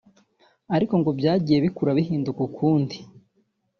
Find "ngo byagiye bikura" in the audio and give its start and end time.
0.99-1.91